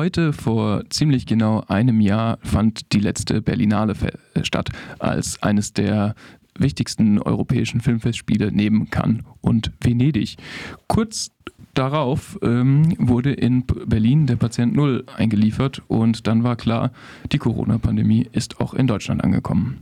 Heute, 0.00 0.32
vor 0.32 0.84
ziemlich 0.88 1.26
genau 1.26 1.62
einem 1.68 2.00
Jahr, 2.00 2.38
fand 2.42 2.94
die 2.94 3.00
letzte 3.00 3.42
Berlinale 3.42 3.94
äh, 4.32 4.44
statt, 4.44 4.70
als 4.98 5.42
eines 5.42 5.74
der 5.74 6.14
wichtigsten 6.58 7.18
europäischen 7.18 7.82
Filmfestspiele 7.82 8.50
neben 8.50 8.88
Cannes 8.88 9.24
und 9.42 9.72
Venedig. 9.78 10.38
Kurz 10.88 11.32
darauf 11.74 12.38
ähm, 12.40 12.94
wurde 12.98 13.34
in 13.34 13.66
Berlin 13.66 14.26
der 14.26 14.36
Patient 14.36 14.74
Null 14.74 15.04
eingeliefert 15.18 15.82
und 15.86 16.26
dann 16.26 16.44
war 16.44 16.56
klar, 16.56 16.92
die 17.30 17.38
Corona-Pandemie 17.38 18.26
ist 18.32 18.58
auch 18.58 18.72
in 18.72 18.86
Deutschland 18.86 19.22
angekommen. 19.22 19.80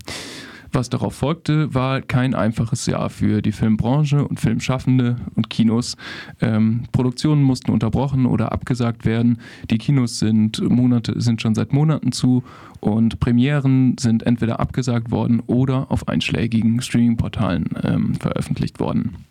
Was 0.73 0.91
darauf 0.91 1.15
folgte, 1.15 1.75
war 1.75 2.03
kein 2.03 2.35
einfaches 2.35 2.87
Jahr 2.87 3.09
für 3.11 3.41
die 3.43 3.53
Filmbranche 3.53 4.27
und 4.27 4.39
Filmschaffende 4.39 5.17
und 5.35 5.49
Kinos. 5.49 5.97
Ähm, 6.41 6.85
Produktionen 6.93 7.43
mussten 7.43 7.71
unterbrochen 7.71 8.27
oder 8.27 8.53
abgesagt 8.53 9.07
werden. 9.07 9.39
Die 9.71 9.79
Kinos 9.79 10.19
sind, 10.19 10.61
Monate, 10.61 11.21
sind 11.21 11.41
schon 11.41 11.55
seit 11.55 11.73
Monaten 11.73 12.13
zu 12.13 12.45
und 12.81 13.19
Premieren 13.19 13.97
sind 13.99 14.25
entweder 14.25 14.61
abgesagt 14.61 15.11
worden 15.11 15.43
oder 15.47 15.91
auf 15.91 16.07
einschlägigen 16.07 16.81
Streaming-Portalen 16.81 17.71
ähm, 17.83 18.15
veröffentlicht 18.15 18.79
worden. 18.79 19.28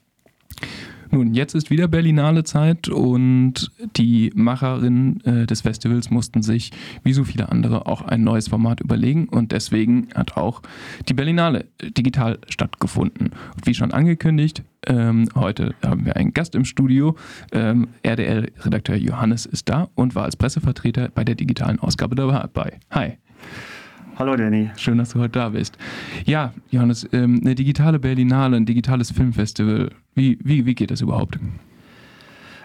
Nun, 1.12 1.34
jetzt 1.34 1.56
ist 1.56 1.70
wieder 1.70 1.88
Berlinale 1.88 2.44
Zeit 2.44 2.90
und 2.90 3.72
die 3.96 4.32
Macherinnen 4.36 5.22
äh, 5.22 5.46
des 5.46 5.62
Festivals 5.62 6.10
mussten 6.10 6.42
sich, 6.42 6.72
wie 7.04 7.14
so 7.14 7.24
viele 7.24 7.50
andere, 7.50 7.86
auch 7.86 8.02
ein 8.02 8.24
neues 8.24 8.48
Format 8.50 8.82
überlegen 8.82 9.28
und 9.30 9.52
deswegen 9.52 10.08
hat 10.14 10.38
auch 10.38 10.62
die 11.08 11.14
Berlinale 11.14 11.66
digital 11.82 12.40
stattgefunden. 12.50 13.32
Und 13.56 13.66
wie 13.66 13.74
schon 13.74 13.92
angekündigt, 13.92 14.64
ähm, 14.86 15.30
heute 15.36 15.76
haben 15.86 16.06
wir 16.06 16.16
einen 16.16 16.34
Gast 16.34 16.56
im 16.56 16.66
Studio. 16.66 17.16
Ähm, 17.52 17.88
RDL-Redakteur 18.04 18.96
Johannes 18.96 19.46
ist 19.46 19.70
da 19.70 19.90
und 19.96 20.16
war 20.16 20.26
als 20.26 20.36
Pressevertreter 20.36 21.10
bei 21.14 21.24
der 21.24 21.36
digitalen 21.36 21.80
Ausgabe 21.80 22.16
dabei. 22.16 22.80
Hi. 22.92 23.18
Hallo 24.20 24.36
Danny. 24.36 24.72
Schön, 24.78 24.98
dass 24.98 25.10
du 25.10 25.20
heute 25.20 25.34
da 25.34 25.50
bist. 25.50 25.78
Ja, 26.26 26.52
Johannes, 26.72 27.08
ähm, 27.14 27.40
eine 27.44 27.54
digitale 27.54 28.00
Berlinale, 28.00 28.58
ein 28.58 28.66
digitales 28.66 29.12
Filmfestival. 29.12 29.92
Wie, 30.16 30.40
wie, 30.44 30.66
wie 30.66 30.74
geht 30.74 30.90
das 30.90 31.02
überhaupt? 31.02 31.38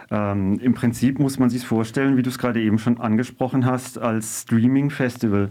Ähm, 0.09 0.57
Im 0.59 0.73
Prinzip 0.73 1.19
muss 1.19 1.37
man 1.37 1.51
sich 1.51 1.63
vorstellen, 1.63 2.17
wie 2.17 2.23
du 2.23 2.29
es 2.31 2.39
gerade 2.39 2.59
eben 2.59 2.79
schon 2.79 2.99
angesprochen 2.99 3.67
hast, 3.67 3.99
als 3.99 4.41
Streaming-Festival. 4.41 5.49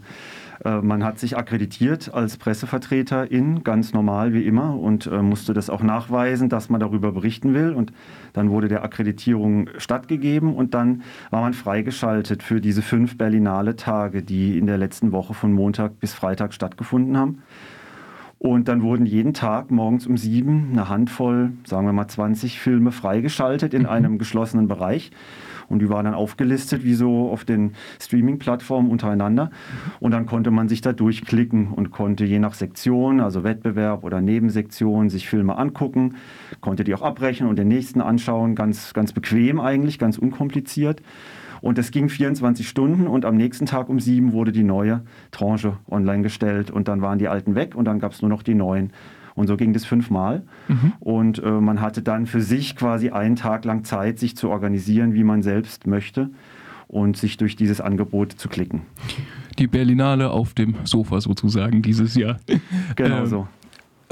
Äh, 0.65 0.81
man 0.81 1.05
hat 1.05 1.19
sich 1.19 1.37
akkreditiert 1.37 2.13
als 2.13 2.37
Pressevertreterin, 2.37 3.65
ganz 3.65 3.93
normal 3.93 4.33
wie 4.33 4.45
immer, 4.47 4.79
und 4.79 5.07
äh, 5.07 5.23
musste 5.23 5.55
das 5.55 5.71
auch 5.71 5.83
nachweisen, 5.83 6.49
dass 6.49 6.69
man 6.71 6.81
darüber 6.81 7.13
berichten 7.13 7.55
will. 7.55 7.73
Und 7.73 7.93
dann 8.33 8.51
wurde 8.51 8.69
der 8.69 8.85
Akkreditierung 8.85 9.69
stattgegeben 9.79 10.55
und 10.55 10.75
dann 10.75 11.03
war 11.31 11.41
man 11.43 11.55
freigeschaltet 11.55 12.43
für 12.43 12.61
diese 12.61 12.83
fünf 12.83 13.19
Berlinale 13.19 13.77
Tage, 13.77 14.23
die 14.23 14.59
in 14.59 14.67
der 14.67 14.79
letzten 14.79 15.13
Woche 15.13 15.35
von 15.35 15.53
Montag 15.53 15.99
bis 16.01 16.13
Freitag 16.13 16.55
stattgefunden 16.55 17.17
haben. 17.17 17.43
Und 18.43 18.67
dann 18.67 18.83
wurden 18.83 19.07
jeden 19.07 19.35
Tag 19.35 19.71
morgens 19.71 20.05
um 20.05 20.17
sieben 20.17 20.71
eine 20.73 20.89
Handvoll, 20.89 21.53
sagen 21.62 21.87
wir 21.87 21.93
mal 21.93 22.09
20 22.09 22.59
Filme 22.59 22.91
freigeschaltet 22.91 23.73
in 23.73 23.83
mhm. 23.83 23.89
einem 23.89 24.19
geschlossenen 24.19 24.67
Bereich. 24.67 25.12
Und 25.69 25.79
die 25.79 25.89
waren 25.89 26.07
dann 26.07 26.15
aufgelistet, 26.15 26.83
wie 26.83 26.95
so 26.95 27.31
auf 27.31 27.45
den 27.45 27.75
Streaming-Plattformen 28.01 28.91
untereinander. 28.91 29.53
Und 30.01 30.11
dann 30.11 30.27
konnte 30.27 30.51
man 30.51 30.69
sich 30.69 30.81
da 30.81 30.93
durchklicken 30.93 31.69
und 31.69 31.93
konnte 31.93 32.25
je 32.25 32.41
nach 32.41 32.55
Sektion, 32.55 33.21
also 33.21 33.45
Wettbewerb 33.45 34.03
oder 34.03 34.21
Nebensektion, 34.21 35.09
sich 35.09 35.29
Filme 35.29 35.56
angucken, 35.56 36.17
konnte 36.61 36.83
die 36.83 36.97
auch 36.97 37.03
abbrechen 37.03 37.47
und 37.47 37.61
den 37.61 37.69
nächsten 37.69 38.01
anschauen. 38.01 38.56
Ganz, 38.56 38.93
ganz 38.93 39.12
bequem 39.12 39.61
eigentlich, 39.61 40.01
ganz 40.01 40.19
unkompliziert. 40.19 41.01
Und 41.63 41.79
das 41.79 41.93
ging 41.93 42.11
24 42.11 42.69
Stunden 42.69 43.07
und 43.07 43.25
am 43.25 43.37
nächsten 43.37 43.65
Tag 43.65 43.89
um 43.89 44.01
sieben 44.01 44.33
wurde 44.33 44.53
die 44.53 44.65
neue 44.65 45.03
Tranche 45.31 45.79
online 45.89 46.23
gestellt 46.23 46.71
und 46.71 46.89
dann 46.89 47.01
waren 47.01 47.19
die 47.19 47.29
alten 47.29 47.55
weg 47.55 47.75
und 47.75 47.87
dann 47.87 48.01
gab 48.01 48.13
es 48.13 48.21
nur 48.21 48.29
noch 48.29 48.43
die 48.43 48.55
neuen. 48.55 48.93
Und 49.34 49.47
so 49.47 49.56
ging 49.56 49.72
das 49.72 49.84
fünfmal. 49.87 50.43
Mhm. 50.69 50.93
Und 51.01 51.43
äh, 51.43 51.51
man 51.51 51.81
hatte 51.81 52.03
dann 52.03 52.27
für 52.27 52.43
sich 52.43 52.77
quasi 52.77 53.11
einen 53.11 53.37
Tag 53.37 53.65
lang 53.65 53.84
Zeit, 53.84 54.19
sich 54.19 54.37
zu 54.37 54.51
organisieren, 54.51 55.15
wie 55.15 55.25
man 55.25 55.43
selbst 55.43 55.87
möchte 55.87 56.31
und 56.89 57.17
sich 57.17 57.39
durch 57.39 57.56
dieses 57.56 57.81
Angebot 57.81 58.33
zu 58.33 58.49
klicken. 58.49 58.83
Die 59.59 59.69
Berlinale 59.69 60.31
auf 60.31 60.53
dem 60.53 60.75
Sofa 60.84 61.21
sozusagen 61.21 61.81
dieses 61.81 62.15
Jahr. 62.15 62.39
Genau 62.97 63.21
ähm, 63.21 63.27
so. 63.27 63.49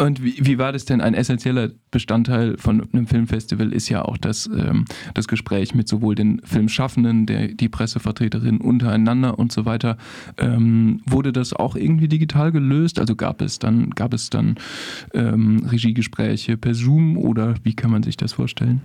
Und 0.01 0.25
wie, 0.25 0.35
wie, 0.41 0.57
war 0.57 0.73
das 0.73 0.87
denn? 0.87 1.03
Ein 1.03 1.13
essentieller 1.13 1.71
Bestandteil 1.91 2.57
von 2.57 2.89
einem 2.91 3.07
Filmfestival 3.07 3.71
ist 3.71 3.91
ja 3.91 4.03
auch 4.03 4.17
das, 4.17 4.47
ähm, 4.47 4.87
das 5.13 5.29
Gespräch 5.29 5.75
mit 5.75 5.89
sowohl 5.89 6.15
den 6.15 6.41
Filmschaffenden, 6.43 7.27
der, 7.27 7.49
die 7.49 7.69
Pressevertreterinnen 7.69 8.63
untereinander 8.63 9.39
und 9.39 9.53
so 9.53 9.67
weiter. 9.67 9.99
Ähm, 10.39 11.03
wurde 11.05 11.33
das 11.33 11.53
auch 11.53 11.77
irgendwie 11.77 12.09
digital 12.09 12.51
gelöst? 12.51 12.99
Also 12.99 13.15
gab 13.15 13.43
es 13.43 13.59
dann, 13.59 13.91
gab 13.91 14.15
es 14.15 14.31
dann 14.31 14.55
ähm, 15.13 15.67
Regiegespräche 15.71 16.57
per 16.57 16.75
Zoom 16.75 17.19
oder 17.19 17.57
wie 17.63 17.75
kann 17.75 17.91
man 17.91 18.03
sich 18.03 18.17
das 18.17 18.33
vorstellen? 18.33 18.81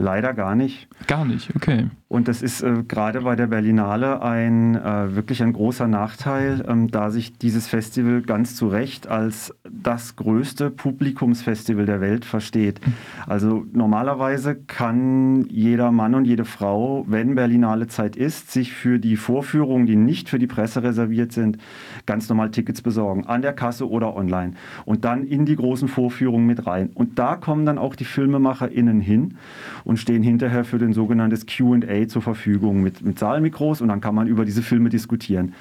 Leider 0.00 0.32
gar 0.32 0.54
nicht. 0.54 0.88
Gar 1.06 1.26
nicht, 1.26 1.54
okay. 1.54 1.90
Und 2.08 2.26
das 2.26 2.42
ist 2.42 2.62
äh, 2.62 2.82
gerade 2.88 3.20
bei 3.20 3.36
der 3.36 3.46
Berlinale 3.46 4.20
ein 4.20 4.74
äh, 4.74 5.14
wirklich 5.14 5.42
ein 5.44 5.52
großer 5.52 5.86
Nachteil, 5.86 6.64
ähm, 6.66 6.90
da 6.90 7.10
sich 7.10 7.38
dieses 7.38 7.68
Festival 7.68 8.22
ganz 8.22 8.56
zu 8.56 8.66
Recht 8.66 9.06
als 9.06 9.54
das 9.70 10.16
größte 10.16 10.70
Publikumsfestival 10.70 11.86
der 11.86 12.00
Welt 12.00 12.24
versteht. 12.24 12.80
Also 13.26 13.64
normalerweise 13.72 14.56
kann 14.56 15.44
jeder 15.50 15.92
Mann 15.92 16.16
und 16.16 16.24
jede 16.24 16.44
Frau, 16.44 17.04
wenn 17.06 17.36
Berlinale 17.36 17.86
Zeit 17.86 18.16
ist, 18.16 18.50
sich 18.50 18.72
für 18.72 18.98
die 18.98 19.16
Vorführungen, 19.16 19.86
die 19.86 19.96
nicht 19.96 20.28
für 20.28 20.38
die 20.38 20.48
Presse 20.48 20.82
reserviert 20.82 21.30
sind, 21.30 21.58
ganz 22.06 22.28
normal 22.28 22.50
Tickets 22.50 22.82
besorgen, 22.82 23.26
an 23.26 23.42
der 23.42 23.52
Kasse 23.52 23.88
oder 23.88 24.16
online. 24.16 24.54
Und 24.84 25.04
dann 25.04 25.24
in 25.24 25.44
die 25.44 25.56
großen 25.56 25.86
Vorführungen 25.86 26.46
mit 26.46 26.66
rein. 26.66 26.90
Und 26.94 27.18
da 27.18 27.36
kommen 27.36 27.66
dann 27.66 27.78
auch 27.78 27.94
die 27.94 28.04
FilmemacherInnen 28.04 29.00
hin 29.00 29.36
und 29.84 29.89
stehen 29.98 30.22
hinterher 30.22 30.64
für 30.64 30.78
den 30.78 30.92
sogenanntes 30.92 31.46
QA 31.46 32.06
zur 32.08 32.22
Verfügung 32.22 32.82
mit, 32.82 33.02
mit 33.02 33.18
Saalmikros 33.18 33.80
und 33.80 33.88
dann 33.88 34.00
kann 34.00 34.14
man 34.14 34.26
über 34.26 34.44
diese 34.44 34.62
Filme 34.62 34.88
diskutieren. 34.88 35.54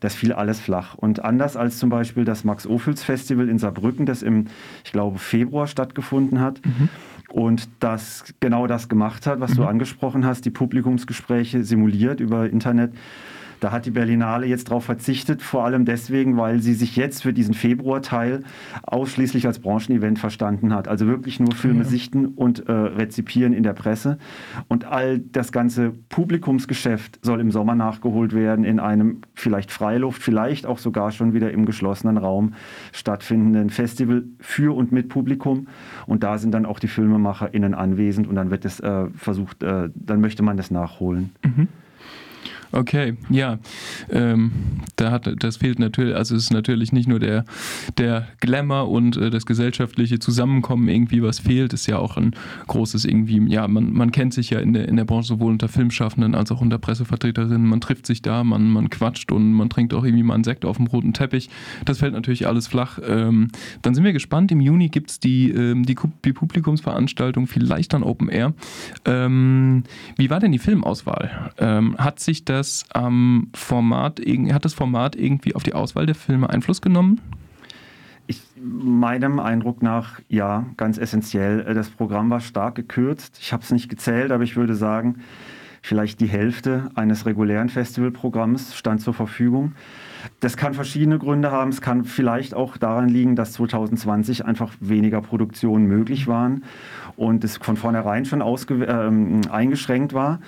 Das 0.00 0.14
fiel 0.14 0.32
alles 0.32 0.60
flach. 0.60 0.94
Und 0.94 1.24
anders 1.24 1.56
als 1.56 1.78
zum 1.78 1.90
Beispiel 1.90 2.24
das 2.24 2.44
Max-Ophüls-Festival 2.44 3.48
in 3.48 3.58
Saarbrücken, 3.58 4.06
das 4.06 4.22
im, 4.22 4.46
ich 4.84 4.92
glaube, 4.92 5.18
Februar 5.18 5.66
stattgefunden 5.66 6.40
hat, 6.40 6.60
mhm. 6.64 6.88
und 7.30 7.68
das 7.80 8.34
genau 8.40 8.66
das 8.66 8.88
gemacht 8.88 9.26
hat, 9.26 9.40
was 9.40 9.52
mhm. 9.52 9.56
du 9.56 9.64
angesprochen 9.64 10.26
hast, 10.26 10.44
die 10.44 10.50
Publikumsgespräche 10.50 11.64
simuliert 11.64 12.20
über 12.20 12.48
Internet, 12.48 12.92
da 13.60 13.72
hat 13.72 13.86
die 13.86 13.90
Berlinale 13.90 14.46
jetzt 14.46 14.68
darauf 14.68 14.84
verzichtet, 14.84 15.42
vor 15.42 15.64
allem 15.64 15.84
deswegen, 15.84 16.36
weil 16.36 16.60
sie 16.60 16.74
sich 16.74 16.96
jetzt 16.96 17.22
für 17.22 17.32
diesen 17.32 17.54
Februarteil 17.54 18.42
ausschließlich 18.82 19.46
als 19.46 19.58
Branchenevent 19.58 20.18
verstanden 20.18 20.74
hat. 20.74 20.88
Also 20.88 21.06
wirklich 21.06 21.40
nur 21.40 21.52
Filme 21.52 21.82
ja. 21.82 21.84
sichten 21.84 22.26
und 22.26 22.68
äh, 22.68 22.72
rezipieren 22.72 23.52
in 23.52 23.62
der 23.62 23.72
Presse. 23.72 24.18
Und 24.68 24.84
all 24.84 25.18
das 25.18 25.52
ganze 25.52 25.92
Publikumsgeschäft 26.08 27.18
soll 27.24 27.40
im 27.40 27.50
Sommer 27.50 27.74
nachgeholt 27.74 28.34
werden 28.34 28.64
in 28.64 28.80
einem 28.80 29.22
vielleicht 29.34 29.70
Freiluft, 29.70 30.22
vielleicht 30.22 30.66
auch 30.66 30.78
sogar 30.78 31.10
schon 31.10 31.32
wieder 31.32 31.50
im 31.50 31.66
geschlossenen 31.66 32.18
Raum 32.18 32.54
stattfindenden 32.92 33.70
Festival 33.70 34.24
für 34.40 34.74
und 34.76 34.92
mit 34.92 35.08
Publikum. 35.08 35.68
Und 36.06 36.22
da 36.22 36.38
sind 36.38 36.52
dann 36.52 36.66
auch 36.66 36.78
die 36.78 36.88
FilmemacherInnen 36.88 37.74
anwesend 37.74 38.26
und 38.26 38.34
dann 38.34 38.50
wird 38.50 38.64
es 38.64 38.80
äh, 38.80 39.06
versucht, 39.14 39.62
äh, 39.62 39.88
dann 39.94 40.20
möchte 40.20 40.42
man 40.42 40.56
das 40.56 40.70
nachholen. 40.70 41.30
Mhm. 41.44 41.68
Okay, 42.76 43.14
ja. 43.30 43.58
Ähm, 44.10 44.52
da 44.96 45.10
hat, 45.10 45.32
das 45.42 45.56
fehlt 45.56 45.78
natürlich, 45.78 46.14
also 46.14 46.36
es 46.36 46.44
ist 46.44 46.52
natürlich 46.52 46.92
nicht 46.92 47.08
nur 47.08 47.18
der, 47.18 47.46
der 47.96 48.28
Glamour 48.40 48.90
und 48.90 49.16
äh, 49.16 49.30
das 49.30 49.46
gesellschaftliche 49.46 50.18
Zusammenkommen 50.18 50.88
irgendwie, 50.88 51.22
was 51.22 51.38
fehlt, 51.38 51.72
ist 51.72 51.86
ja 51.86 51.96
auch 51.98 52.18
ein 52.18 52.36
großes 52.66 53.06
irgendwie, 53.06 53.42
ja, 53.50 53.66
man, 53.66 53.94
man 53.94 54.12
kennt 54.12 54.34
sich 54.34 54.50
ja 54.50 54.58
in 54.58 54.74
der, 54.74 54.88
in 54.88 54.96
der 54.96 55.06
Branche 55.06 55.28
sowohl 55.28 55.52
unter 55.52 55.68
Filmschaffenden 55.68 56.34
als 56.34 56.52
auch 56.52 56.60
unter 56.60 56.76
Pressevertreterinnen, 56.76 57.66
man 57.66 57.80
trifft 57.80 58.04
sich 58.06 58.20
da, 58.20 58.44
man, 58.44 58.70
man 58.70 58.90
quatscht 58.90 59.32
und 59.32 59.54
man 59.54 59.70
trinkt 59.70 59.94
auch 59.94 60.04
irgendwie 60.04 60.24
mal 60.24 60.34
einen 60.34 60.44
Sekt 60.44 60.66
auf 60.66 60.76
dem 60.76 60.86
roten 60.86 61.14
Teppich. 61.14 61.48
Das 61.86 61.98
fällt 61.98 62.12
natürlich 62.12 62.46
alles 62.46 62.66
flach. 62.66 62.98
Ähm, 63.08 63.48
dann 63.80 63.94
sind 63.94 64.04
wir 64.04 64.12
gespannt, 64.12 64.52
im 64.52 64.60
Juni 64.60 64.90
gibt 64.90 65.10
es 65.10 65.20
die, 65.20 65.50
ähm, 65.50 65.86
die, 65.86 65.96
die 66.26 66.34
Publikumsveranstaltung, 66.34 67.46
vielleicht 67.46 67.94
dann 67.94 68.02
Open 68.02 68.28
Air. 68.28 68.52
Ähm, 69.06 69.84
wie 70.18 70.28
war 70.28 70.40
denn 70.40 70.52
die 70.52 70.58
Filmauswahl? 70.58 71.52
Ähm, 71.56 71.96
hat 71.96 72.20
sich 72.20 72.44
das 72.44 72.65
das 72.66 72.84
ähm, 72.94 73.48
Format, 73.54 74.20
hat 74.20 74.64
das 74.64 74.74
Format 74.74 75.14
irgendwie 75.14 75.54
auf 75.54 75.62
die 75.62 75.74
Auswahl 75.74 76.06
der 76.06 76.14
Filme 76.14 76.50
Einfluss 76.50 76.80
genommen? 76.80 77.20
Ich, 78.26 78.42
meinem 78.60 79.38
Eindruck 79.38 79.82
nach 79.82 80.20
ja, 80.28 80.66
ganz 80.76 80.98
essentiell. 80.98 81.62
Das 81.74 81.90
Programm 81.90 82.28
war 82.28 82.40
stark 82.40 82.74
gekürzt. 82.74 83.38
Ich 83.40 83.52
habe 83.52 83.62
es 83.62 83.70
nicht 83.70 83.88
gezählt, 83.88 84.32
aber 84.32 84.42
ich 84.42 84.56
würde 84.56 84.74
sagen, 84.74 85.20
vielleicht 85.80 86.20
die 86.20 86.26
Hälfte 86.26 86.90
eines 86.96 87.24
regulären 87.24 87.68
Festivalprogramms 87.68 88.74
stand 88.74 89.00
zur 89.00 89.14
Verfügung. 89.14 89.74
Das 90.40 90.56
kann 90.56 90.74
verschiedene 90.74 91.20
Gründe 91.20 91.52
haben. 91.52 91.70
Es 91.70 91.80
kann 91.80 92.04
vielleicht 92.04 92.52
auch 92.54 92.76
daran 92.76 93.08
liegen, 93.08 93.36
dass 93.36 93.52
2020 93.52 94.44
einfach 94.44 94.72
weniger 94.80 95.20
Produktionen 95.20 95.86
möglich 95.86 96.26
waren 96.26 96.64
und 97.16 97.44
es 97.44 97.58
von 97.58 97.76
vornherein 97.76 98.24
schon 98.24 98.40
äh, 98.40 99.48
eingeschränkt 99.50 100.14
war. 100.14 100.40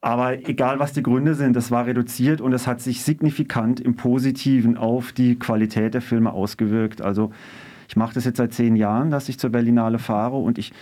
Aber 0.00 0.38
egal, 0.48 0.78
was 0.78 0.92
die 0.92 1.02
Gründe 1.02 1.34
sind, 1.34 1.56
das 1.56 1.70
war 1.70 1.86
reduziert 1.86 2.40
und 2.40 2.52
es 2.52 2.66
hat 2.68 2.80
sich 2.80 3.02
signifikant 3.02 3.80
im 3.80 3.96
Positiven 3.96 4.76
auf 4.76 5.12
die 5.12 5.36
Qualität 5.36 5.94
der 5.94 6.02
Filme 6.02 6.32
ausgewirkt. 6.32 7.02
Also 7.02 7.32
ich 7.88 7.96
mache 7.96 8.14
das 8.14 8.24
jetzt 8.24 8.36
seit 8.36 8.52
zehn 8.52 8.76
Jahren, 8.76 9.10
dass 9.10 9.28
ich 9.28 9.38
zur 9.38 9.50
Berlinale 9.50 9.98
fahre 9.98 10.36
und 10.36 10.58
ich 10.58 10.72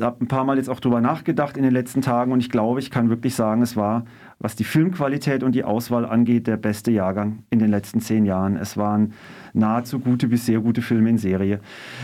habe 0.00 0.24
ein 0.24 0.28
paar 0.28 0.44
Mal 0.44 0.56
jetzt 0.56 0.68
auch 0.68 0.80
drüber 0.80 1.00
nachgedacht 1.00 1.56
in 1.56 1.62
den 1.62 1.72
letzten 1.72 2.02
Tagen 2.02 2.32
und 2.32 2.40
ich 2.40 2.50
glaube, 2.50 2.80
ich 2.80 2.90
kann 2.90 3.08
wirklich 3.08 3.34
sagen, 3.34 3.62
es 3.62 3.76
war, 3.76 4.04
was 4.38 4.54
die 4.54 4.64
Filmqualität 4.64 5.42
und 5.42 5.54
die 5.54 5.64
Auswahl 5.64 6.04
angeht, 6.04 6.46
der 6.46 6.58
beste 6.58 6.90
Jahrgang 6.90 7.44
in 7.50 7.58
den 7.58 7.70
letzten 7.70 8.00
zehn 8.00 8.26
Jahren. 8.26 8.56
Es 8.56 8.76
waren 8.76 9.14
nahezu 9.54 9.98
gute 9.98 10.28
bis 10.28 10.44
sehr 10.44 10.60
gute 10.60 10.82
Filme 10.82 11.08
in 11.08 11.16
Serie. 11.16 11.60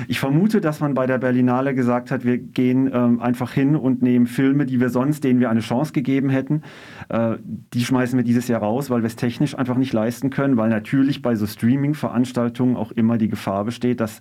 Ich 0.08 0.18
vermute, 0.18 0.62
dass 0.62 0.80
man 0.80 0.94
bei 0.94 1.06
der 1.06 1.18
Berlinale 1.18 1.74
gesagt 1.74 2.10
hat, 2.10 2.24
wir 2.24 2.38
gehen 2.38 2.90
ähm, 2.92 3.20
einfach 3.20 3.52
hin 3.52 3.76
und 3.76 4.00
nehmen 4.00 4.26
Filme, 4.26 4.64
die 4.64 4.80
wir 4.80 4.88
sonst, 4.88 5.24
denen 5.24 5.40
wir 5.40 5.50
eine 5.50 5.60
Chance 5.60 5.92
gegeben 5.92 6.30
hätten, 6.30 6.62
äh, 7.10 7.36
die 7.74 7.84
schmeißen 7.84 8.18
wir 8.18 8.24
dieses 8.24 8.48
Jahr 8.48 8.62
raus, 8.62 8.88
weil 8.88 9.02
wir 9.02 9.08
es 9.08 9.16
technisch 9.16 9.56
einfach 9.56 9.76
nicht 9.76 9.92
leisten 9.92 10.30
können, 10.30 10.56
weil 10.56 10.70
natürlich 10.70 11.20
bei 11.20 11.34
so 11.34 11.46
Streaming-Veranstaltungen 11.46 12.76
auch 12.76 12.92
immer 12.92 13.18
die 13.18 13.28
Gefahr 13.28 13.64
besteht, 13.66 14.00
dass 14.00 14.20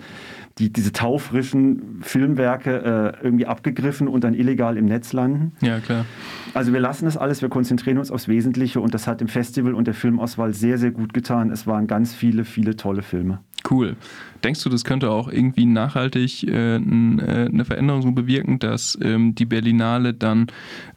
die, 0.57 0.71
diese 0.73 0.91
taufrischen 0.91 1.99
Filmwerke 2.01 3.15
äh, 3.21 3.23
irgendwie 3.25 3.45
abgegriffen 3.45 4.09
und 4.09 4.25
dann 4.25 4.33
illegal 4.33 4.75
im 4.75 4.85
Netz 4.85 5.13
landen. 5.13 5.53
Ja, 5.61 5.79
klar. 5.79 6.05
Also 6.53 6.73
wir 6.73 6.81
lassen 6.81 7.05
das 7.05 7.15
alles, 7.15 7.41
wir 7.41 7.47
konzentrieren 7.47 7.97
uns 8.01 8.11
aufs 8.11 8.27
Wesentliche 8.27 8.81
und 8.81 8.93
das 8.93 9.07
hat 9.07 9.21
im 9.21 9.29
Festival 9.29 9.73
und 9.73 9.85
der 9.87 9.93
Filmauswahl 9.93 10.53
sehr, 10.53 10.77
sehr 10.77 10.91
gut 10.91 11.13
getan. 11.13 11.49
Es 11.49 11.65
waren 11.65 11.87
ganz 11.87 12.13
viele, 12.13 12.43
viele 12.43 12.75
tolle 12.75 13.01
Filme. 13.01 13.39
Cool. 13.69 13.95
Denkst 14.43 14.63
du, 14.63 14.69
das 14.69 14.83
könnte 14.83 15.09
auch 15.11 15.31
irgendwie 15.31 15.65
nachhaltig 15.65 16.43
äh, 16.47 16.75
äh, 16.75 16.79
eine 16.79 17.65
Veränderung 17.65 18.15
bewirken, 18.15 18.59
dass 18.59 18.97
ähm, 19.01 19.35
die 19.35 19.45
Berlinale 19.45 20.13
dann 20.13 20.47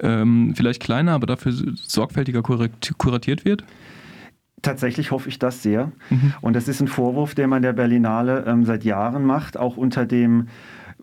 ähm, 0.00 0.54
vielleicht 0.56 0.82
kleiner, 0.82 1.12
aber 1.12 1.26
dafür 1.26 1.52
sorgfältiger 1.52 2.42
kuratiert 2.42 3.44
wird? 3.44 3.64
Tatsächlich 4.62 5.10
hoffe 5.10 5.28
ich 5.28 5.38
das 5.38 5.62
sehr. 5.62 5.92
Mhm. 6.08 6.32
Und 6.40 6.56
das 6.56 6.68
ist 6.68 6.80
ein 6.80 6.88
Vorwurf, 6.88 7.34
den 7.34 7.50
man 7.50 7.60
der 7.60 7.74
Berlinale 7.74 8.44
ähm, 8.46 8.64
seit 8.64 8.82
Jahren 8.82 9.24
macht, 9.24 9.58
auch 9.58 9.76
unter 9.76 10.06
dem 10.06 10.48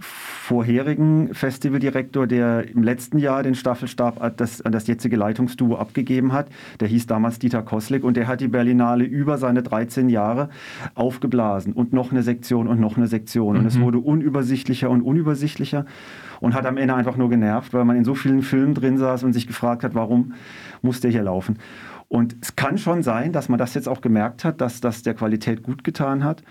vorherigen 0.01 1.33
Festivaldirektor, 1.33 2.27
der 2.27 2.68
im 2.68 2.83
letzten 2.83 3.18
Jahr 3.18 3.44
den 3.44 3.56
Staffelstab 3.56 4.21
an 4.21 4.33
das, 4.36 4.62
an 4.62 4.71
das 4.71 4.88
jetzige 4.88 5.15
Leitungsduo 5.15 5.75
abgegeben 5.75 6.33
hat. 6.33 6.50
Der 6.80 6.88
hieß 6.88 7.07
damals 7.07 7.39
Dieter 7.39 7.62
Koslik 7.62 8.03
und 8.03 8.18
der 8.18 8.27
hat 8.27 8.42
die 8.42 8.48
Berlinale 8.48 9.03
über 9.03 9.38
seine 9.38 9.63
13 9.63 10.09
Jahre 10.09 10.50
aufgeblasen 10.95 11.74
und 11.74 11.94
noch 11.94 12.12
eine 12.12 12.24
Sektion 12.24 12.68
und 12.68 12.80
noch 12.80 12.98
eine 12.98 13.07
Sektion. 13.07 13.56
Und 13.56 13.62
mhm. 13.62 13.68
es 13.68 13.80
wurde 13.80 14.00
unübersichtlicher 14.00 14.89
und 14.89 15.01
unübersichtlicher 15.01 15.86
und 16.39 16.53
hat 16.53 16.65
am 16.65 16.77
Ende 16.77 16.95
einfach 16.95 17.15
nur 17.15 17.30
genervt, 17.30 17.74
weil 17.74 17.86
man 17.86 17.95
in 17.95 18.03
so 18.03 18.15
vielen 18.15 18.42
Filmen 18.42 18.74
drin 18.74 18.98
saß 18.98 19.24
und 19.24 19.33
sich 19.33 19.48
gefragt 19.48 19.83
hat, 19.83 19.95
warum 19.95 20.33
muss 20.81 21.00
der 21.00 21.12
hier 21.12 21.24
laufen. 21.24 21.59
Und 22.09 22.36
es 22.42 22.57
kann 22.57 22.77
schon 22.77 23.03
sein, 23.03 23.31
dass 23.31 23.48
man 23.48 23.57
das 23.57 23.74
jetzt 23.74 23.88
auch 23.88 24.01
gemerkt 24.01 24.44
hat, 24.44 24.59
dass 24.59 24.81
das 24.81 25.01
der 25.03 25.13
Qualität 25.13 25.63
gut 25.63 25.83
getan 25.83 26.24
hat 26.25 26.44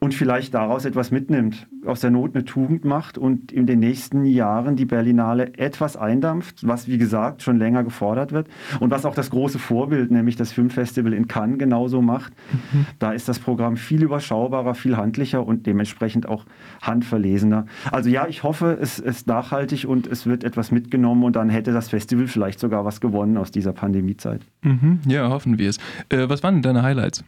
und 0.00 0.14
vielleicht 0.14 0.54
daraus 0.54 0.84
etwas 0.84 1.10
mitnimmt, 1.10 1.66
aus 1.86 2.00
der 2.00 2.10
Not 2.10 2.34
eine 2.34 2.44
Tugend 2.44 2.84
macht 2.84 3.16
und 3.16 3.52
in 3.52 3.66
den 3.66 3.80
nächsten 3.80 4.24
Jahren 4.24 4.76
die 4.76 4.84
Berlinale 4.84 5.56
etwas 5.56 5.96
eindampft, 5.96 6.66
was 6.66 6.88
wie 6.88 6.98
gesagt 6.98 7.42
schon 7.42 7.58
länger 7.58 7.84
gefordert 7.84 8.32
wird 8.32 8.48
und 8.80 8.90
was 8.90 9.06
auch 9.06 9.14
das 9.14 9.30
große 9.30 9.58
Vorbild, 9.58 10.10
nämlich 10.10 10.36
das 10.36 10.52
Filmfestival 10.52 11.12
in 11.12 11.26
Cannes 11.26 11.58
genauso 11.58 12.02
macht. 12.02 12.32
Mhm. 12.72 12.86
Da 12.98 13.12
ist 13.12 13.28
das 13.28 13.38
Programm 13.38 13.76
viel 13.76 14.02
überschaubarer, 14.02 14.74
viel 14.74 14.96
handlicher 14.96 15.46
und 15.46 15.66
dementsprechend 15.66 16.28
auch 16.28 16.44
handverlesener. 16.82 17.66
Also 17.90 18.10
ja, 18.10 18.26
ich 18.26 18.42
hoffe, 18.42 18.76
es 18.80 18.98
ist 18.98 19.26
nachhaltig 19.26 19.86
und 19.86 20.06
es 20.06 20.26
wird 20.26 20.44
etwas 20.44 20.70
mitgenommen 20.70 21.24
und 21.24 21.36
dann 21.36 21.48
hätte 21.48 21.72
das 21.72 21.88
Festival 21.88 22.26
vielleicht 22.26 22.60
sogar 22.60 22.84
was 22.84 23.00
gewonnen 23.00 23.36
aus 23.38 23.50
dieser 23.50 23.72
Pandemiezeit. 23.72 24.42
Mhm. 24.62 25.00
Ja, 25.06 25.30
hoffen 25.30 25.58
wir 25.58 25.70
es. 25.70 25.78
Äh, 26.08 26.28
was 26.28 26.42
waren 26.42 26.56
denn 26.56 26.62
deine 26.62 26.82
Highlights? 26.82 27.24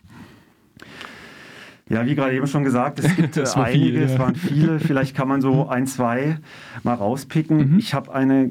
Ja, 1.89 2.05
wie 2.05 2.17
gerade 2.17 2.35
eben 2.35 2.47
schon 2.49 2.65
gesagt, 2.65 2.99
es 2.99 3.15
gibt 3.15 3.37
äh, 3.37 3.45
einige, 3.55 3.79
viel, 3.79 3.95
ja. 3.95 4.07
es 4.07 4.19
waren 4.19 4.35
viele. 4.35 4.81
Vielleicht 4.87 5.17
kann 5.17 5.29
man 5.29 5.41
so 5.41 5.69
ein, 5.69 5.87
zwei 5.87 6.39
mal 6.83 6.95
rauspicken. 6.95 7.73
Mhm. 7.73 7.79
Ich 7.79 7.95
habe 7.95 8.13
eine 8.13 8.51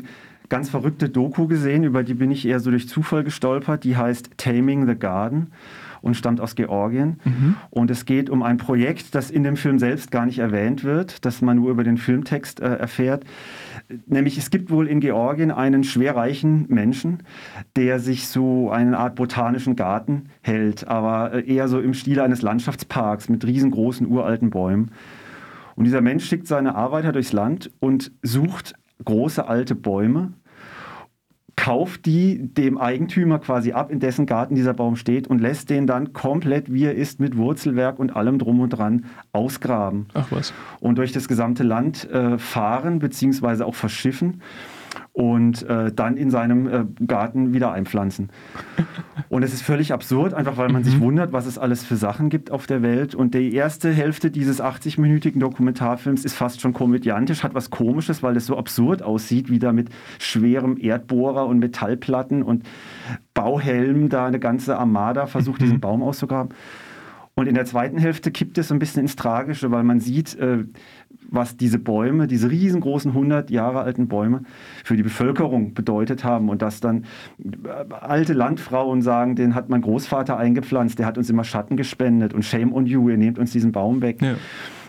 ganz 0.50 0.70
verrückte 0.70 1.10
Doku 1.10 1.48
gesehen, 1.48 1.84
über 1.84 2.04
die 2.04 2.14
bin 2.14 2.32
ich 2.32 2.46
eher 2.46 2.60
so 2.60 2.70
durch 2.70 2.88
Zufall 2.88 3.24
gestolpert. 3.24 3.84
Die 3.84 3.98
heißt 3.98 4.32
Taming 4.38 4.88
the 4.88 4.96
Garden 4.96 5.52
und 6.06 6.16
stammt 6.16 6.40
aus 6.40 6.56
Georgien. 6.56 7.20
Mhm. 7.24 7.56
Und 7.72 7.90
es 7.90 8.06
geht 8.06 8.30
um 8.30 8.44
ein 8.44 8.58
Projekt, 8.58 9.16
das 9.16 9.32
in 9.32 9.44
dem 9.44 9.58
Film 9.58 9.80
selbst 9.80 10.12
gar 10.12 10.28
nicht 10.28 10.38
erwähnt 10.38 10.84
wird, 10.84 11.26
das 11.26 11.42
man 11.42 11.58
nur 11.58 11.72
über 11.72 11.84
den 11.84 11.98
Filmtext 11.98 12.60
äh, 12.60 12.76
erfährt. 12.76 13.26
Nämlich 14.06 14.38
es 14.38 14.52
gibt 14.52 14.70
wohl 14.70 14.88
in 14.88 15.00
Georgien 15.00 15.50
einen 15.50 15.84
schwerreichen 15.84 16.68
Menschen, 16.70 17.24
der 17.76 18.00
sich 18.00 18.28
so 18.28 18.70
eine 18.70 19.00
Art 19.00 19.16
botanischen 19.16 19.76
Garten 19.76 20.30
hält, 20.42 20.88
aber 20.88 21.34
äh, 21.34 21.52
eher 21.52 21.68
so 21.68 21.80
im 21.80 21.96
Stil 21.96 22.20
eines 22.20 22.44
Landschaftsparks 22.44 23.28
mit 23.28 23.44
riesengroßen 23.44 24.06
uralten 24.06 24.52
Bäumen. 24.52 24.92
Und 25.76 25.86
dieser 25.86 26.02
Mensch 26.02 26.26
schickt 26.26 26.46
seine 26.46 26.76
Arbeiter 26.76 27.14
durchs 27.14 27.34
Land 27.34 27.72
und 27.80 28.12
sucht 28.22 28.76
große 29.04 29.48
alte 29.48 29.76
Bäume 29.76 30.34
kauft 31.56 32.06
die 32.06 32.54
dem 32.54 32.78
Eigentümer 32.78 33.40
quasi 33.40 33.72
ab, 33.72 33.90
in 33.90 34.00
dessen 34.00 34.26
Garten 34.26 34.56
dieser 34.56 34.74
Baum 34.74 34.96
steht 34.96 35.28
und 35.28 35.40
lässt 35.40 35.70
den 35.70 35.88
dann 35.88 36.14
komplett, 36.14 36.72
wie 36.72 36.84
er 36.84 36.96
ist, 36.96 37.20
mit 37.20 37.38
Wurzelwerk 37.38 37.98
und 37.98 38.16
allem 38.16 38.40
drum 38.40 38.60
und 38.60 38.70
dran 38.70 39.06
ausgraben. 39.32 40.08
Ach 40.14 40.28
was. 40.32 40.54
Und 40.80 40.98
durch 40.98 41.12
das 41.12 41.28
gesamte 41.28 41.64
Land 41.64 42.10
äh, 42.12 42.38
fahren 42.38 43.00
beziehungsweise 43.00 43.66
auch 43.66 43.76
verschiffen 43.76 44.42
und 45.14 45.64
äh, 45.64 45.92
dann 45.92 46.18
in 46.18 46.30
seinem 46.30 46.68
äh, 46.68 46.86
Garten 47.06 47.54
wieder 47.54 47.72
einpflanzen. 47.72 48.30
Und 49.30 49.44
es 49.44 49.54
ist 49.54 49.62
völlig 49.62 49.94
absurd, 49.94 50.34
einfach 50.34 50.58
weil 50.58 50.70
man 50.70 50.82
mhm. 50.82 50.86
sich 50.86 51.00
wundert, 51.00 51.32
was 51.32 51.46
es 51.46 51.58
alles 51.58 51.84
für 51.84 51.96
Sachen 51.96 52.30
gibt 52.30 52.52
auf 52.52 52.68
der 52.68 52.82
Welt. 52.82 53.16
Und 53.16 53.34
die 53.34 53.54
erste 53.54 53.92
Hälfte 53.92 54.32
dieses 54.32 54.62
80-minütigen 54.62 55.40
Dokumentarfilms 55.40 56.26
ist 56.26 56.36
fast 56.36 56.62
schon 56.62 56.74
komödiantisch, 56.74 57.44
hat 57.44 57.54
was 57.54 57.70
Komisches, 57.70 58.24
weil 58.24 58.38
es 58.38 58.46
so 58.46 58.58
absurd 58.58 59.02
aussieht, 59.02 59.50
wie 59.50 59.60
da 59.60 59.74
mit 59.74 59.90
schwerem 60.20 60.78
Erdbohrer 60.80 61.46
und 61.48 61.60
Metallplatten 61.60 62.44
und 62.44 62.64
Bauhelm 63.34 64.10
da 64.10 64.26
eine 64.26 64.40
ganze 64.40 64.78
Armada 64.78 65.26
versucht, 65.28 65.60
mhm. 65.62 65.66
diesen 65.66 65.80
Baum 65.80 66.04
auszugraben. 66.04 66.54
Und 67.38 67.48
in 67.48 67.56
der 67.56 67.66
zweiten 67.66 67.98
Hälfte 67.98 68.32
kippt 68.32 68.58
es 68.58 68.70
so 68.70 68.74
ein 68.74 68.80
bisschen 68.80 69.02
ins 69.02 69.18
Tragische, 69.18 69.70
weil 69.70 69.84
man 69.84 70.00
sieht, 70.00 70.40
äh, 70.40 70.64
was 71.30 71.58
diese 71.58 71.80
Bäume, 71.80 72.28
diese 72.28 72.50
riesengroßen 72.50 73.12
100 73.12 73.50
Jahre 73.50 73.82
alten 73.82 74.08
Bäume 74.08 74.44
für 74.86 74.96
die 74.96 75.04
Bevölkerung 75.04 75.74
bedeutet 75.74 76.24
haben 76.24 76.48
und 76.48 76.62
dass 76.62 76.80
dann 76.80 77.04
äh, 77.44 77.94
alte 77.94 78.32
Landfrauen 78.32 79.02
sagen, 79.02 79.36
den 79.36 79.54
hat 79.54 79.68
mein 79.68 79.82
Großvater 79.82 80.38
eingepflanzt, 80.38 80.98
der 80.98 81.06
hat 81.06 81.18
uns 81.18 81.30
immer 81.30 81.44
Schatten 81.44 81.76
gespendet 81.76 82.34
und 82.34 82.46
shame 82.46 82.74
on 82.74 82.86
you, 82.86 83.10
ihr 83.10 83.18
nehmt 83.18 83.38
uns 83.38 83.52
diesen 83.52 83.74
Baum 83.74 84.02
weg. 84.02 84.22
Ja. 84.22 84.36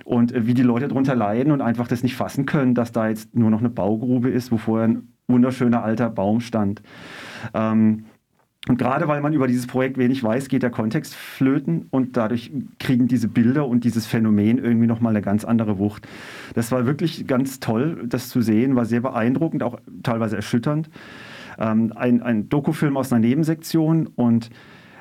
Und 0.04 0.30
äh, 0.30 0.46
wie 0.46 0.54
die 0.54 0.62
Leute 0.62 0.86
darunter 0.86 1.16
leiden 1.16 1.52
und 1.52 1.60
einfach 1.60 1.88
das 1.88 2.04
nicht 2.04 2.14
fassen 2.14 2.46
können, 2.46 2.76
dass 2.76 2.92
da 2.92 3.08
jetzt 3.08 3.34
nur 3.34 3.50
noch 3.50 3.58
eine 3.58 3.70
Baugrube 3.70 4.30
ist, 4.30 4.52
wo 4.52 4.56
vorher 4.56 4.86
ein 4.86 5.08
wunderschöner 5.26 5.82
alter 5.82 6.10
Baum 6.10 6.38
stand. 6.38 6.80
Ähm, 7.54 8.04
und 8.68 8.78
gerade 8.78 9.06
weil 9.06 9.20
man 9.20 9.32
über 9.32 9.46
dieses 9.46 9.66
Projekt 9.66 9.96
wenig 9.96 10.22
weiß, 10.24 10.48
geht 10.48 10.62
der 10.62 10.70
Kontext 10.70 11.14
flöten 11.14 11.86
und 11.90 12.16
dadurch 12.16 12.50
kriegen 12.80 13.06
diese 13.06 13.28
Bilder 13.28 13.68
und 13.68 13.84
dieses 13.84 14.06
Phänomen 14.06 14.58
irgendwie 14.58 14.88
nochmal 14.88 15.10
eine 15.10 15.22
ganz 15.22 15.44
andere 15.44 15.78
Wucht. 15.78 16.08
Das 16.54 16.72
war 16.72 16.84
wirklich 16.84 17.26
ganz 17.26 17.60
toll, 17.60 18.04
das 18.06 18.28
zu 18.28 18.40
sehen, 18.40 18.74
war 18.74 18.84
sehr 18.84 19.00
beeindruckend, 19.00 19.62
auch 19.62 19.78
teilweise 20.02 20.36
erschütternd. 20.36 20.90
Ähm, 21.58 21.92
ein, 21.94 22.22
ein 22.22 22.48
Dokufilm 22.48 22.96
aus 22.96 23.12
einer 23.12 23.20
Nebensektion 23.20 24.08
und 24.08 24.50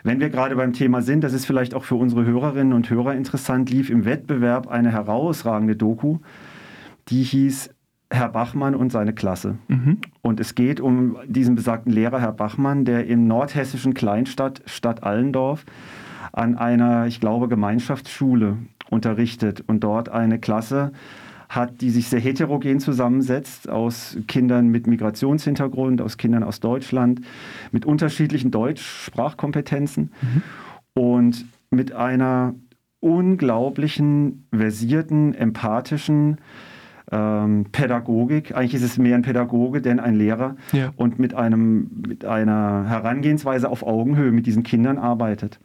wenn 0.04 0.20
wir 0.20 0.30
gerade 0.30 0.56
beim 0.56 0.72
Thema 0.72 1.02
sind, 1.02 1.24
das 1.24 1.34
ist 1.34 1.48
vielleicht 1.48 1.74
auch 1.74 1.84
für 1.84 1.96
unsere 1.96 2.26
Hörerinnen 2.26 2.74
und 2.74 2.88
Hörer 2.92 3.16
interessant, 3.16 3.72
lief 3.72 3.90
im 3.90 4.06
Wettbewerb 4.06 4.68
eine 4.68 4.92
herausragende 4.92 5.76
Doku, 5.76 6.20
die 7.08 7.24
hieß 7.24 7.72
Herr 8.12 8.30
Bachmann 8.30 8.76
und 8.76 8.92
seine 8.92 9.14
Klasse. 9.14 9.58
Mhm. 9.68 9.98
Und 10.22 10.40
es 10.40 10.56
geht 10.56 10.80
um 10.80 11.18
diesen 11.28 11.56
besagten 11.56 11.92
Lehrer, 11.92 12.20
Herr 12.20 12.32
Bachmann, 12.32 12.86
der 12.86 13.08
im 13.08 13.28
nordhessischen 13.28 13.94
Kleinstadt, 13.94 14.62
Stadt 14.66 15.04
Allendorf, 15.04 15.66
an 16.32 16.58
einer, 16.58 17.08
ich 17.08 17.20
glaube, 17.20 17.48
Gemeinschaftsschule 17.48 18.58
unterrichtet 18.90 19.64
und 19.68 19.84
dort 19.84 20.10
eine 20.10 20.40
Klasse 20.40 20.92
hat, 21.50 21.82
die 21.82 21.90
sich 21.90 22.10
sehr 22.10 22.20
heterogen 22.20 22.80
zusammensetzt, 22.80 23.70
aus 23.70 24.18
Kindern 24.28 24.68
mit 24.70 24.88
Migrationshintergrund, 24.88 26.02
aus 26.02 26.18
Kindern 26.18 26.44
aus 26.44 26.60
Deutschland, 26.60 27.22
mit 27.72 27.86
unterschiedlichen 27.86 28.52
Deutschsprachkompetenzen 28.52 30.12
mhm. 30.22 30.42
und 30.94 31.46
mit 31.70 31.94
einer 31.94 32.56
unglaublichen, 33.00 34.48
versierten, 34.54 35.34
empathischen, 35.36 36.38
ähm, 37.12 37.66
Pädagogik. 37.72 38.56
Eigentlich 38.56 38.76
ist 38.76 38.84
es 38.84 38.98
mehr 38.98 39.16
ein 39.16 39.22
Pädagoge, 39.22 39.82
denn 39.82 40.00
ein 40.00 40.16
Lehrer 40.16 40.56
ja. 40.72 40.92
und 40.96 41.20
mit, 41.20 41.34
einem, 41.34 41.90
mit 42.08 42.26
einer 42.26 42.86
Herangehensweise 42.88 43.70
auf 43.70 43.84
Augenhöhe 43.84 44.32
mit 44.32 44.46
diesen 44.48 44.64
Kindern 44.64 44.98
arbeitet. 44.98 45.60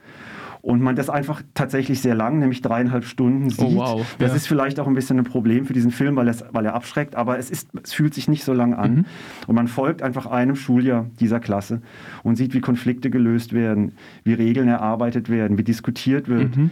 und 0.63 0.83
man 0.83 0.95
das 0.95 1.09
einfach 1.09 1.43
tatsächlich 1.55 2.01
sehr 2.01 2.15
lang, 2.15 2.39
nämlich 2.39 2.61
dreieinhalb 2.61 3.05
Stunden 3.05 3.47
oh, 3.47 3.51
sieht. 3.51 3.77
Oh, 3.77 3.99
wow. 3.99 4.17
Das 4.19 4.31
ja. 4.31 4.37
ist 4.37 4.47
vielleicht 4.47 4.79
auch 4.79 4.87
ein 4.87 4.95
bisschen 4.95 5.19
ein 5.19 5.25
Problem 5.25 5.65
für 5.65 5.73
diesen 5.73 5.91
Film, 5.91 6.17
weil, 6.17 6.29
es, 6.29 6.45
weil 6.53 6.67
er 6.67 6.75
abschreckt, 6.75 7.17
aber 7.17 7.39
es, 7.39 7.51
ist, 7.51 7.69
es 7.83 7.93
fühlt 7.93 8.15
sich 8.15 8.29
nicht 8.29 8.45
so 8.45 8.53
lang 8.53 8.75
an. 8.75 8.95
Mhm. 8.95 9.05
Und 9.47 9.55
man 9.55 9.69
folgt 9.69 10.03
einfach 10.03 10.27
einem 10.27 10.57
Schuljahr 10.57 11.07
dieser 11.19 11.41
Klasse 11.41 11.81
und 12.23 12.37
sieht, 12.37 12.53
wie 12.55 12.61
Konflikte 12.61 13.11
gelöst 13.11 13.53
werden, 13.53 13.93
wie 14.25 14.35
Regeln 14.35 14.69
erarbeitet 14.69 15.31
werden, 15.31 15.57
wie 15.57 15.65
diskutiert 15.65 16.29
wird, 16.29 16.57
mhm. 16.57 16.71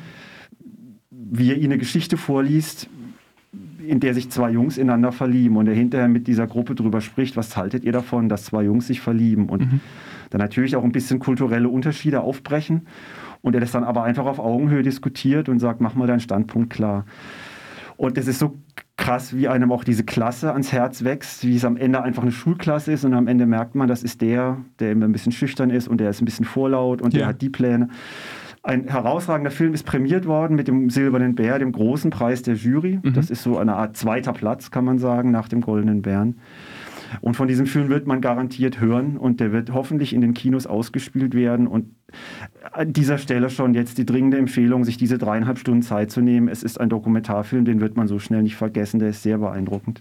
wie 1.11 1.51
er 1.51 1.57
ihnen 1.57 1.73
eine 1.73 1.79
Geschichte 1.79 2.17
vorliest, 2.17 2.91
in 3.89 4.01
der 4.01 4.15
sich 4.15 4.31
zwei 4.31 4.51
Jungs 4.51 4.77
ineinander 4.77 5.13
verlieben 5.13 5.57
und 5.57 5.67
er 5.67 5.75
hinterher 5.75 6.09
mit 6.09 6.27
dieser 6.27 6.47
Gruppe 6.47 6.75
drüber 6.75 7.01
spricht, 7.01 7.37
was 7.37 7.57
haltet 7.57 7.85
ihr 7.85 7.93
davon, 7.93 8.29
dass 8.29 8.45
zwei 8.45 8.65
Jungs 8.65 8.87
sich 8.87 9.01
verlieben 9.01 9.49
und 9.49 9.73
mhm. 9.73 9.81
dann 10.31 10.41
natürlich 10.41 10.77
auch 10.77 10.85
ein 10.85 10.93
bisschen 10.93 11.19
kulturelle 11.19 11.69
Unterschiede 11.69 12.21
aufbrechen 12.21 12.87
und 13.41 13.55
er 13.55 13.61
das 13.61 13.73
dann 13.73 13.85
aber 13.85 14.05
einfach 14.05 14.27
auf 14.27 14.39
Augenhöhe 14.39 14.83
diskutiert 14.83 15.49
und 15.49 15.59
sagt, 15.59 15.81
mach 15.81 15.95
mal 15.95 16.07
deinen 16.07 16.21
Standpunkt 16.21 16.71
klar. 16.71 17.07
Und 17.97 18.17
das 18.17 18.29
ist 18.29 18.39
so 18.39 18.57
krass, 18.97 19.35
wie 19.35 19.49
einem 19.49 19.73
auch 19.73 19.85
diese 19.85 20.05
Klasse 20.05 20.53
ans 20.53 20.73
Herz 20.73 21.03
wächst, 21.03 21.45
wie 21.45 21.57
es 21.57 21.65
am 21.65 21.77
Ende 21.77 22.03
einfach 22.03 22.23
eine 22.23 22.33
Schulklasse 22.33 22.93
ist 22.93 23.05
und 23.05 23.15
am 23.15 23.27
Ende 23.27 23.47
merkt 23.47 23.75
man, 23.75 23.89
das 23.89 24.03
ist 24.03 24.21
der, 24.21 24.59
der 24.81 24.93
immer 24.93 25.07
ein 25.07 25.13
bisschen 25.13 25.33
schüchtern 25.33 25.71
ist 25.71 25.89
und 25.89 25.99
der 25.99 26.11
ist 26.11 26.21
ein 26.21 26.25
bisschen 26.25 26.45
vorlaut 26.45 27.01
und 27.01 27.15
ja. 27.15 27.21
der 27.21 27.27
hat 27.29 27.41
die 27.41 27.49
Pläne. 27.49 27.89
Ein 28.69 28.87
herausragender 28.87 29.51
Film 29.51 29.73
ist 29.73 29.85
prämiert 29.85 30.27
worden 30.27 30.55
mit 30.55 30.69
dem 30.69 30.91
Silbernen 30.91 31.35
Bär, 31.35 31.59
dem 31.59 31.73
großen 31.73 32.11
Preis 32.11 32.43
der 32.43 32.55
Jury. 32.55 33.01
Mhm. 33.03 33.15
Das 33.15 33.31
ist 33.31 33.43
so 33.43 33.57
eine 33.57 33.75
Art 33.75 33.97
zweiter 33.97 34.35
Platz, 34.35 34.71
kann 34.71 34.85
man 34.85 34.99
sagen, 34.99 35.31
nach 35.31 35.49
dem 35.49 35.63
Goldenen 35.63 36.03
Bären. 36.03 36.39
Und 37.23 37.33
von 37.33 37.49
diesem 37.49 37.65
Film 37.65 37.89
wird 37.89 38.07
man 38.07 38.21
garantiert 38.21 38.79
hören 38.79 39.17
und 39.17 39.41
der 39.41 39.53
wird 39.53 39.73
hoffentlich 39.73 40.13
in 40.13 40.21
den 40.21 40.35
Kinos 40.35 40.67
ausgespielt 40.67 41.33
werden. 41.33 41.67
Und 41.67 41.95
an 42.71 42.93
dieser 42.93 43.17
Stelle 43.17 43.49
schon 43.49 43.73
jetzt 43.73 43.97
die 43.97 44.05
dringende 44.05 44.37
Empfehlung, 44.37 44.85
sich 44.85 44.99
diese 44.99 45.17
dreieinhalb 45.17 45.59
Stunden 45.59 45.81
Zeit 45.81 46.11
zu 46.11 46.21
nehmen. 46.21 46.49
Es 46.49 46.63
ist 46.63 46.79
ein 46.79 46.91
Dokumentarfilm, 46.91 47.65
den 47.65 47.81
wird 47.81 47.97
man 47.97 48.07
so 48.07 48.19
schnell 48.19 48.43
nicht 48.43 48.57
vergessen, 48.57 49.01
der 49.01 49.09
ist 49.09 49.23
sehr 49.23 49.39
beeindruckend. 49.39 49.97